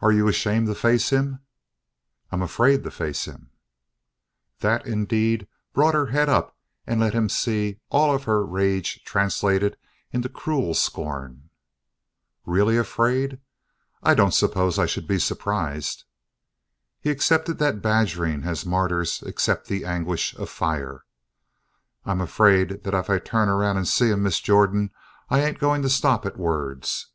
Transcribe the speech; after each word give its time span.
"Are 0.00 0.10
you 0.10 0.26
ashamed 0.26 0.68
to 0.68 0.74
face 0.74 1.10
him?" 1.10 1.40
"I'm 2.32 2.40
afraid 2.40 2.82
to 2.82 2.90
face 2.90 3.26
him." 3.26 3.50
That, 4.60 4.86
indeed, 4.86 5.46
brought 5.74 5.92
her 5.92 6.06
head 6.06 6.30
up 6.30 6.56
and 6.86 6.98
let 6.98 7.12
him 7.12 7.28
see 7.28 7.78
all 7.90 8.14
of 8.14 8.24
her 8.24 8.42
rage 8.42 9.04
translated 9.04 9.76
into 10.12 10.30
cruel 10.30 10.72
scorn. 10.72 11.50
"Really 12.46 12.78
afraid? 12.78 13.38
I 14.02 14.14
don't 14.14 14.32
suppose 14.32 14.78
I 14.78 14.86
should 14.86 15.06
be 15.06 15.18
surprised." 15.18 16.04
He 17.02 17.10
accepted 17.10 17.58
that 17.58 17.82
badgering 17.82 18.44
as 18.44 18.64
martyrs 18.64 19.22
accept 19.24 19.66
the 19.66 19.84
anguish 19.84 20.34
of 20.36 20.48
fire. 20.48 21.04
"I'm 22.06 22.22
afraid 22.22 22.82
that 22.84 22.94
if 22.94 23.10
I 23.10 23.18
turn 23.18 23.50
around 23.50 23.76
and 23.76 23.86
see 23.86 24.08
him, 24.08 24.22
Miss 24.22 24.40
Jordan, 24.40 24.90
I 25.28 25.40
ain't 25.42 25.58
going 25.58 25.82
to 25.82 25.90
stop 25.90 26.24
at 26.24 26.38
words." 26.38 27.08